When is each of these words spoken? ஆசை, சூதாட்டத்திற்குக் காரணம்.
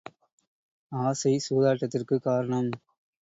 ஆசை, 0.91 1.33
சூதாட்டத்திற்குக் 1.49 2.23
காரணம். 2.23 2.71